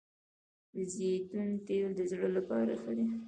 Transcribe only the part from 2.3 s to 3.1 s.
لپاره ښه دي